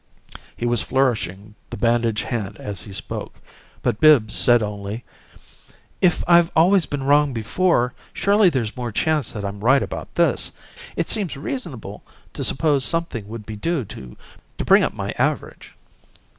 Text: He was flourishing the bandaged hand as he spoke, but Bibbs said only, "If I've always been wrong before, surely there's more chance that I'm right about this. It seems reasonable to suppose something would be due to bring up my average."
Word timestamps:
He 0.57 0.65
was 0.65 0.81
flourishing 0.81 1.53
the 1.69 1.77
bandaged 1.77 2.23
hand 2.23 2.57
as 2.57 2.81
he 2.81 2.91
spoke, 2.91 3.39
but 3.83 3.99
Bibbs 3.99 4.33
said 4.33 4.63
only, 4.63 5.05
"If 6.01 6.23
I've 6.27 6.49
always 6.55 6.87
been 6.87 7.03
wrong 7.03 7.33
before, 7.33 7.93
surely 8.11 8.49
there's 8.49 8.75
more 8.75 8.91
chance 8.91 9.31
that 9.31 9.45
I'm 9.45 9.59
right 9.63 9.83
about 9.83 10.15
this. 10.15 10.53
It 10.95 11.07
seems 11.07 11.37
reasonable 11.37 12.01
to 12.33 12.43
suppose 12.43 12.83
something 12.83 13.27
would 13.27 13.45
be 13.45 13.55
due 13.55 13.85
to 13.85 14.17
bring 14.65 14.81
up 14.81 14.95
my 14.95 15.11
average." 15.19 15.75